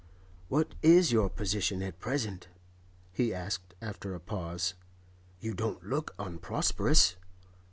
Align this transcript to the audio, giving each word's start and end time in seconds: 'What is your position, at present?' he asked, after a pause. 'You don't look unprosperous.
'What 0.47 0.73
is 0.81 1.11
your 1.11 1.29
position, 1.29 1.83
at 1.83 1.99
present?' 1.99 2.47
he 3.11 3.31
asked, 3.35 3.75
after 3.83 4.15
a 4.15 4.19
pause. 4.19 4.73
'You 5.39 5.53
don't 5.53 5.85
look 5.85 6.15
unprosperous. 6.17 7.17